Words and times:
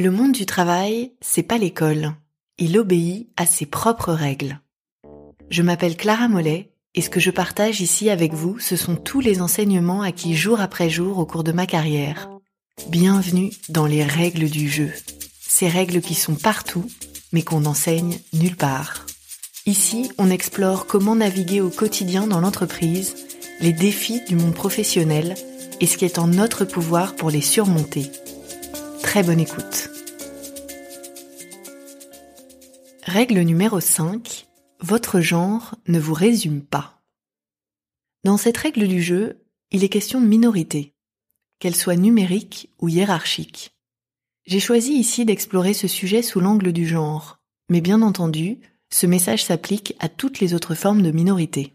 Le 0.00 0.12
monde 0.12 0.30
du 0.30 0.46
travail, 0.46 1.10
c'est 1.20 1.42
pas 1.42 1.58
l'école. 1.58 2.14
Il 2.56 2.78
obéit 2.78 3.30
à 3.36 3.46
ses 3.46 3.66
propres 3.66 4.12
règles. 4.12 4.60
Je 5.50 5.60
m'appelle 5.60 5.96
Clara 5.96 6.28
Mollet 6.28 6.70
et 6.94 7.02
ce 7.02 7.10
que 7.10 7.18
je 7.18 7.32
partage 7.32 7.80
ici 7.80 8.08
avec 8.08 8.32
vous, 8.32 8.60
ce 8.60 8.76
sont 8.76 8.94
tous 8.94 9.18
les 9.18 9.42
enseignements 9.42 10.02
acquis 10.02 10.36
jour 10.36 10.60
après 10.60 10.88
jour 10.88 11.18
au 11.18 11.26
cours 11.26 11.42
de 11.42 11.50
ma 11.50 11.66
carrière. 11.66 12.30
Bienvenue 12.88 13.50
dans 13.70 13.86
les 13.86 14.04
règles 14.04 14.48
du 14.48 14.68
jeu. 14.68 14.92
Ces 15.40 15.66
règles 15.66 16.00
qui 16.00 16.14
sont 16.14 16.36
partout, 16.36 16.88
mais 17.32 17.42
qu'on 17.42 17.62
n'enseigne 17.62 18.20
nulle 18.32 18.54
part. 18.54 19.04
Ici, 19.66 20.12
on 20.16 20.30
explore 20.30 20.86
comment 20.86 21.16
naviguer 21.16 21.60
au 21.60 21.70
quotidien 21.70 22.28
dans 22.28 22.38
l'entreprise, 22.38 23.16
les 23.60 23.72
défis 23.72 24.20
du 24.28 24.36
monde 24.36 24.54
professionnel 24.54 25.34
et 25.80 25.86
ce 25.86 25.96
qui 25.96 26.04
est 26.04 26.20
en 26.20 26.28
notre 26.28 26.64
pouvoir 26.64 27.16
pour 27.16 27.30
les 27.30 27.40
surmonter. 27.40 28.12
Très 29.08 29.22
bonne 29.22 29.40
écoute. 29.40 29.88
Règle 33.04 33.40
numéro 33.40 33.80
5. 33.80 34.46
Votre 34.80 35.22
genre 35.22 35.76
ne 35.86 35.98
vous 35.98 36.12
résume 36.12 36.60
pas. 36.60 37.02
Dans 38.24 38.36
cette 38.36 38.58
règle 38.58 38.86
du 38.86 39.00
jeu, 39.00 39.42
il 39.70 39.82
est 39.82 39.88
question 39.88 40.20
de 40.20 40.26
minorité, 40.26 40.92
qu'elle 41.58 41.74
soit 41.74 41.96
numérique 41.96 42.68
ou 42.80 42.90
hiérarchique. 42.90 43.74
J'ai 44.44 44.60
choisi 44.60 44.92
ici 44.92 45.24
d'explorer 45.24 45.72
ce 45.72 45.88
sujet 45.88 46.20
sous 46.20 46.40
l'angle 46.40 46.72
du 46.72 46.86
genre, 46.86 47.40
mais 47.70 47.80
bien 47.80 48.02
entendu, 48.02 48.60
ce 48.90 49.06
message 49.06 49.42
s'applique 49.42 49.96
à 50.00 50.10
toutes 50.10 50.38
les 50.40 50.52
autres 50.52 50.74
formes 50.74 51.00
de 51.00 51.12
minorité. 51.12 51.72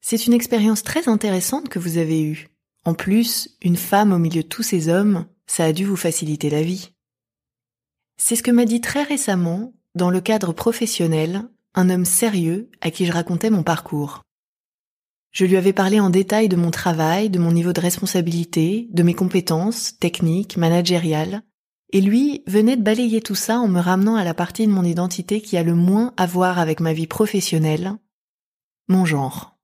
C'est 0.00 0.26
une 0.26 0.34
expérience 0.34 0.82
très 0.82 1.08
intéressante 1.08 1.68
que 1.68 1.78
vous 1.78 1.96
avez 1.96 2.24
eue. 2.24 2.57
En 2.84 2.94
plus, 2.94 3.56
une 3.62 3.76
femme 3.76 4.12
au 4.12 4.18
milieu 4.18 4.42
de 4.42 4.48
tous 4.48 4.62
ces 4.62 4.88
hommes, 4.88 5.26
ça 5.46 5.64
a 5.64 5.72
dû 5.72 5.84
vous 5.84 5.96
faciliter 5.96 6.50
la 6.50 6.62
vie. 6.62 6.92
C'est 8.16 8.36
ce 8.36 8.42
que 8.42 8.50
m'a 8.50 8.64
dit 8.64 8.80
très 8.80 9.02
récemment, 9.02 9.74
dans 9.94 10.10
le 10.10 10.20
cadre 10.20 10.52
professionnel, 10.52 11.48
un 11.74 11.90
homme 11.90 12.04
sérieux 12.04 12.70
à 12.80 12.90
qui 12.90 13.06
je 13.06 13.12
racontais 13.12 13.50
mon 13.50 13.62
parcours. 13.62 14.22
Je 15.30 15.44
lui 15.44 15.56
avais 15.56 15.72
parlé 15.72 16.00
en 16.00 16.10
détail 16.10 16.48
de 16.48 16.56
mon 16.56 16.70
travail, 16.70 17.30
de 17.30 17.38
mon 17.38 17.52
niveau 17.52 17.72
de 17.72 17.80
responsabilité, 17.80 18.88
de 18.90 19.02
mes 19.02 19.14
compétences 19.14 19.98
techniques, 19.98 20.56
managériales, 20.56 21.42
et 21.92 22.00
lui 22.00 22.42
venait 22.46 22.76
de 22.76 22.82
balayer 22.82 23.20
tout 23.20 23.34
ça 23.34 23.58
en 23.58 23.68
me 23.68 23.80
ramenant 23.80 24.16
à 24.16 24.24
la 24.24 24.34
partie 24.34 24.66
de 24.66 24.72
mon 24.72 24.84
identité 24.84 25.40
qui 25.40 25.56
a 25.56 25.62
le 25.62 25.74
moins 25.74 26.12
à 26.16 26.26
voir 26.26 26.58
avec 26.58 26.80
ma 26.80 26.92
vie 26.92 27.06
professionnelle, 27.06 27.96
mon 28.88 29.04
genre. 29.04 29.57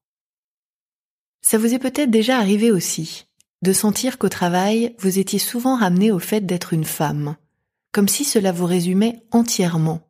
Ça 1.47 1.59
vous 1.59 1.75
est 1.75 1.79
peut-être 1.79 2.11
déjà 2.11 2.39
arrivé 2.39 2.71
aussi, 2.71 3.27
de 3.61 3.75
sentir 3.75 4.17
qu'au 4.17 4.31
travail, 4.31 4.97
vous 4.99 5.19
étiez 5.19 5.39
souvent 5.39 5.77
ramené 5.77 6.11
au 6.11 6.19
fait 6.19 6.41
d'être 6.41 6.73
une 6.73 6.87
femme, 6.87 7.37
comme 7.93 8.09
si 8.09 8.25
cela 8.25 8.51
vous 8.51 8.65
résumait 8.65 9.23
entièrement. 9.31 10.09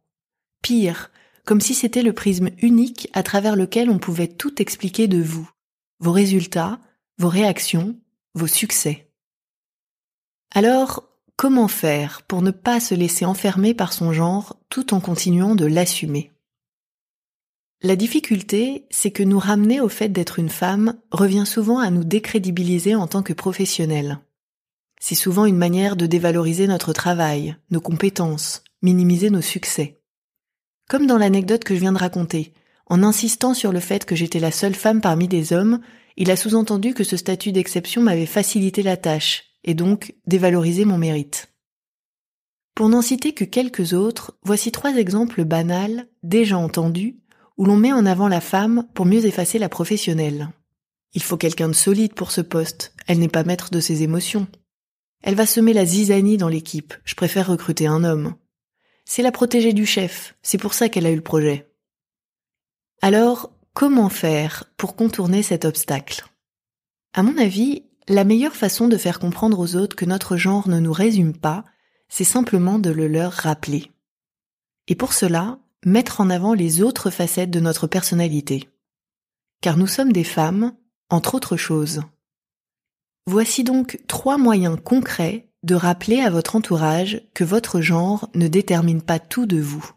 Pire, 0.63 1.11
comme 1.45 1.61
si 1.61 1.75
c'était 1.75 2.05
le 2.05 2.13
prisme 2.13 2.51
unique 2.63 3.11
à 3.15 3.25
travers 3.25 3.57
lequel 3.57 3.91
on 3.91 3.99
pouvait 3.99 4.29
tout 4.29 4.63
expliquer 4.63 5.09
de 5.09 5.21
vous, 5.21 5.51
vos 5.99 6.13
résultats, 6.13 6.79
vos 7.19 7.31
réactions, 7.31 7.99
vos 8.35 8.47
succès. 8.47 9.11
Alors, 10.55 11.03
comment 11.35 11.67
faire 11.67 12.23
pour 12.23 12.43
ne 12.43 12.53
pas 12.53 12.79
se 12.79 12.95
laisser 12.95 13.25
enfermer 13.25 13.75
par 13.75 13.93
son 13.93 14.13
genre 14.13 14.57
tout 14.69 14.95
en 14.95 15.01
continuant 15.01 15.57
de 15.57 15.67
l'assumer? 15.67 16.31
La 17.85 17.97
difficulté, 17.97 18.87
c'est 18.91 19.11
que 19.11 19.23
nous 19.23 19.39
ramener 19.39 19.79
au 19.79 19.91
fait 19.91 20.09
d'être 20.09 20.39
une 20.39 20.49
femme 20.49 20.99
revient 21.11 21.45
souvent 21.47 21.79
à 21.79 21.91
nous 21.91 22.03
décrédibiliser 22.03 22.95
en 22.95 23.07
tant 23.07 23.23
que 23.23 23.35
professionnels. 23.35 24.21
C'est 24.99 25.15
souvent 25.15 25.45
une 25.45 25.59
manière 25.59 25.95
de 25.95 26.07
dévaloriser 26.07 26.67
notre 26.67 26.95
travail, 26.95 27.57
nos 27.71 27.83
compétences, 27.83 28.65
minimiser 28.81 29.29
nos 29.29 29.43
succès. 29.43 30.01
Comme 30.89 31.07
dans 31.07 31.19
l'anecdote 31.19 31.63
que 31.63 31.75
je 31.75 31.81
viens 31.81 31.93
de 31.93 31.99
raconter, 31.99 32.55
en 32.87 33.03
insistant 33.03 33.53
sur 33.53 33.71
le 33.71 33.81
fait 33.81 34.07
que 34.07 34.17
j'étais 34.17 34.41
la 34.41 34.51
seule 34.51 34.75
femme 34.75 35.03
parmi 35.03 35.29
des 35.29 35.53
hommes, 35.53 35.81
il 36.17 36.31
a 36.31 36.37
sous-entendu 36.37 36.95
que 36.95 37.05
ce 37.05 37.19
statut 37.19 37.53
d'exception 37.53 38.01
m'avait 38.01 38.25
facilité 38.25 38.83
la 38.83 38.97
tâche, 38.97 39.45
et 39.63 39.75
donc 39.75 40.15
dévalorisé 40.27 40.87
mon 40.87 40.97
mérite. 40.97 41.49
Pour 42.75 42.89
n'en 42.89 43.03
citer 43.03 43.35
que 43.35 43.45
quelques 43.45 43.93
autres, 43.93 44.39
voici 44.43 44.73
trois 44.73 44.97
exemples 44.97 45.45
banals, 45.45 46.09
déjà 46.23 46.57
entendus, 46.57 47.21
où 47.57 47.65
l'on 47.65 47.77
met 47.77 47.93
en 47.93 48.07
avant 48.07 48.29
la 48.29 48.41
femme 48.41 48.87
pour 48.95 49.07
mieux 49.07 49.25
effacer 49.27 49.59
la 49.59 49.69
professionnelle. 49.69 50.51
Il 51.13 51.23
faut 51.23 51.37
quelqu'un 51.37 51.69
de 51.69 51.75
solide 51.75 52.15
pour 52.15 52.33
ce 52.33 52.41
poste, 52.41 52.95
elle 53.07 53.19
n'est 53.19 53.29
pas 53.29 53.45
maître 53.45 53.71
de 53.71 53.81
ses 53.81 54.03
émotions. 54.03 54.49
Elle 55.23 55.37
va 55.37 55.47
semer 55.47 55.73
la 55.73 55.87
zizanie 55.87 56.37
dans 56.37 56.49
l'équipe, 56.49 56.95
je 57.05 57.15
préfère 57.15 57.47
recruter 57.47 57.87
un 57.87 58.05
homme. 58.05 58.35
C'est 59.05 59.23
la 59.23 59.33
protégée 59.33 59.73
du 59.73 59.87
chef, 59.87 60.35
c'est 60.43 60.59
pour 60.59 60.75
ça 60.75 60.89
qu'elle 60.89 61.07
a 61.07 61.11
eu 61.11 61.17
le 61.17 61.23
projet. 61.23 61.71
Alors, 63.01 63.53
comment 63.75 64.09
faire 64.09 64.65
pour 64.77 64.97
contourner 64.97 65.43
cet 65.43 65.65
obstacle? 65.65 66.25
À 67.13 67.23
mon 67.23 67.39
avis, 67.39 67.85
la 68.09 68.25
meilleure 68.25 68.57
façon 68.57 68.89
de 68.89 68.97
faire 68.97 69.19
comprendre 69.19 69.59
aux 69.61 69.77
autres 69.77 69.97
que 69.97 70.05
notre 70.05 70.37
genre 70.37 70.69
ne 70.69 70.81
nous 70.81 70.93
résume 70.93 71.37
pas, 71.37 71.65
c'est 72.09 72.25
simplement 72.25 72.79
de 72.79 72.91
le 72.91 73.09
leur 73.09 73.33
rappeler. 73.33 73.91
Et 74.89 74.95
pour 74.95 75.13
cela, 75.13 75.59
mettre 75.85 76.21
en 76.21 76.31
avant 76.31 76.55
les 76.55 76.83
autres 76.83 77.11
facettes 77.11 77.51
de 77.51 77.61
notre 77.61 77.87
personnalité. 77.87 78.69
Car 79.61 79.77
nous 79.77 79.87
sommes 79.87 80.13
des 80.13 80.25
femmes, 80.25 80.75
entre 81.11 81.35
autres 81.35 81.57
choses. 81.57 82.03
Voici 83.27 83.65
donc 83.65 84.01
trois 84.07 84.37
moyens 84.37 84.79
concrets 84.83 85.49
de 85.63 85.75
rappeler 85.75 86.21
à 86.21 86.31
votre 86.31 86.57
entourage 86.57 87.23
que 87.33 87.45
votre 87.45 87.81
genre 87.81 88.29
ne 88.35 88.49
détermine 88.49 89.01
pas 89.01 89.19
tout 89.19 89.47
de 89.47 89.61
vous. 89.61 89.91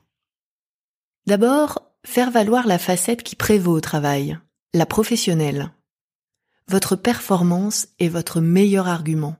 D'abord, 1.26 1.81
faire 2.06 2.31
valoir 2.31 2.68
la 2.68 2.80
facette 2.80 3.22
qui 3.22 3.36
prévaut 3.36 3.74
au 3.74 3.81
travail, 3.81 4.40
la 4.74 4.86
professionnelle. 4.86 5.72
Votre 6.70 6.96
performance 6.96 7.90
est 8.00 8.08
votre 8.08 8.40
meilleur 8.40 8.88
argument. 8.88 9.36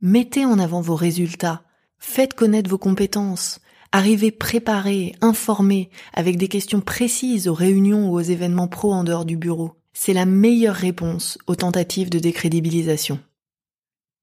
Mettez 0.00 0.44
en 0.44 0.58
avant 0.58 0.80
vos 0.80 0.96
résultats, 0.96 1.62
faites 1.98 2.34
connaître 2.34 2.68
vos 2.68 2.78
compétences, 2.78 3.60
Arriver 3.96 4.32
préparé, 4.32 5.14
informé, 5.20 5.88
avec 6.14 6.36
des 6.36 6.48
questions 6.48 6.80
précises 6.80 7.46
aux 7.46 7.54
réunions 7.54 8.10
ou 8.10 8.18
aux 8.18 8.22
événements 8.22 8.66
pro 8.66 8.92
en 8.92 9.04
dehors 9.04 9.24
du 9.24 9.36
bureau, 9.36 9.74
c'est 9.92 10.12
la 10.12 10.26
meilleure 10.26 10.74
réponse 10.74 11.38
aux 11.46 11.54
tentatives 11.54 12.10
de 12.10 12.18
décrédibilisation. 12.18 13.20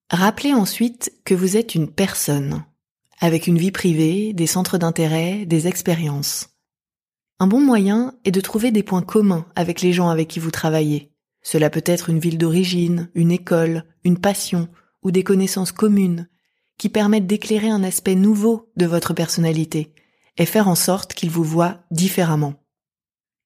Rappelez 0.10 0.52
ensuite 0.54 1.14
que 1.24 1.34
vous 1.34 1.56
êtes 1.56 1.74
une 1.74 1.90
personne, 1.90 2.66
avec 3.22 3.48
une 3.48 3.58
vie 3.58 3.72
privée, 3.72 4.34
des 4.34 4.46
centres 4.46 4.78
d'intérêt, 4.78 5.46
des 5.46 5.70
expériences. 5.70 6.50
Un 7.40 7.48
bon 7.48 7.62
moyen 7.62 8.16
est 8.26 8.32
de 8.32 8.42
trouver 8.42 8.72
des 8.72 8.84
points 8.84 9.02
communs 9.02 9.46
avec 9.56 9.80
les 9.80 9.94
gens 9.94 10.10
avec 10.10 10.28
qui 10.28 10.42
vous 10.42 10.52
travaillez. 10.52 11.14
Cela 11.44 11.70
peut 11.70 11.86
être 11.86 12.10
une 12.10 12.20
ville 12.20 12.38
d'origine, 12.38 13.10
une 13.16 13.32
école, 13.32 13.86
une 14.04 14.20
passion 14.20 14.68
ou 15.02 15.12
des 15.12 15.24
connaissances 15.24 15.72
communes 15.72 16.28
qui 16.82 16.90
permettent 16.90 17.28
d'éclairer 17.28 17.70
un 17.70 17.84
aspect 17.84 18.16
nouveau 18.16 18.72
de 18.76 18.88
votre 18.88 19.14
personnalité 19.14 19.94
et 20.38 20.48
faire 20.48 20.68
en 20.68 20.74
sorte 20.74 21.14
qu'il 21.14 21.30
vous 21.30 21.44
voit 21.44 21.78
différemment. 21.92 22.56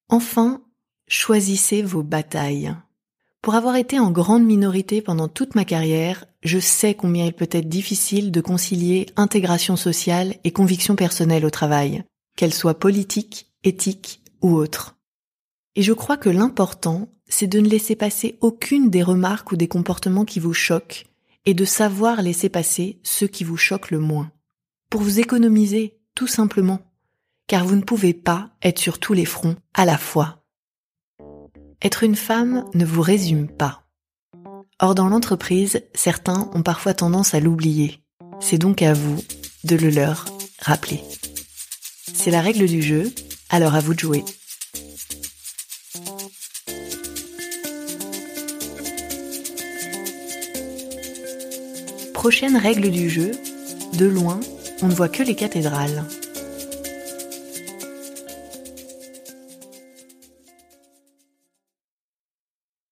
Enfin, 0.08 0.62
choisissez 1.06 1.82
vos 1.82 2.02
batailles. 2.02 2.74
Pour 3.42 3.54
avoir 3.54 3.76
été 3.76 3.98
en 3.98 4.10
grande 4.10 4.46
minorité 4.46 5.02
pendant 5.02 5.28
toute 5.28 5.54
ma 5.54 5.66
carrière, 5.66 6.24
je 6.42 6.58
sais 6.58 6.94
combien 6.94 7.26
il 7.26 7.34
peut 7.34 7.50
être 7.52 7.68
difficile 7.68 8.32
de 8.32 8.40
concilier 8.40 9.04
intégration 9.16 9.76
sociale 9.76 10.36
et 10.44 10.50
conviction 10.50 10.96
personnelle 10.96 11.44
au 11.44 11.50
travail, 11.50 12.04
qu'elle 12.38 12.54
soit 12.54 12.78
politique, 12.78 13.52
éthique 13.64 14.22
ou 14.40 14.54
autre. 14.54 14.96
Et 15.74 15.82
je 15.82 15.92
crois 15.92 16.16
que 16.16 16.30
l'important, 16.30 17.10
c'est 17.28 17.48
de 17.48 17.60
ne 17.60 17.68
laisser 17.68 17.96
passer 17.96 18.38
aucune 18.40 18.88
des 18.88 19.02
remarques 19.02 19.52
ou 19.52 19.56
des 19.56 19.68
comportements 19.68 20.24
qui 20.24 20.40
vous 20.40 20.54
choquent 20.54 21.04
et 21.46 21.54
de 21.54 21.64
savoir 21.64 22.20
laisser 22.22 22.48
passer 22.48 23.00
ceux 23.02 23.28
qui 23.28 23.44
vous 23.44 23.56
choquent 23.56 23.90
le 23.90 24.00
moins. 24.00 24.30
Pour 24.90 25.00
vous 25.00 25.20
économiser, 25.20 25.98
tout 26.14 26.26
simplement. 26.26 26.80
Car 27.46 27.64
vous 27.64 27.76
ne 27.76 27.82
pouvez 27.82 28.12
pas 28.12 28.50
être 28.62 28.80
sur 28.80 28.98
tous 28.98 29.12
les 29.12 29.24
fronts 29.24 29.56
à 29.72 29.84
la 29.84 29.96
fois. 29.96 30.44
Être 31.80 32.02
une 32.02 32.16
femme 32.16 32.64
ne 32.74 32.84
vous 32.84 33.02
résume 33.02 33.48
pas. 33.48 33.84
Or 34.80 34.94
dans 34.94 35.08
l'entreprise, 35.08 35.82
certains 35.94 36.50
ont 36.52 36.62
parfois 36.62 36.94
tendance 36.94 37.34
à 37.34 37.40
l'oublier. 37.40 38.02
C'est 38.40 38.58
donc 38.58 38.82
à 38.82 38.92
vous 38.92 39.22
de 39.64 39.76
le 39.76 39.90
leur 39.90 40.26
rappeler. 40.60 41.00
C'est 42.12 42.30
la 42.30 42.40
règle 42.40 42.66
du 42.66 42.82
jeu, 42.82 43.12
alors 43.50 43.74
à 43.74 43.80
vous 43.80 43.94
de 43.94 44.00
jouer. 44.00 44.24
Prochaine 52.26 52.56
règle 52.56 52.90
du 52.90 53.08
jeu, 53.08 53.30
de 54.00 54.04
loin, 54.04 54.40
on 54.82 54.88
ne 54.88 54.94
voit 54.94 55.08
que 55.08 55.22
les 55.22 55.36
cathédrales. 55.36 56.02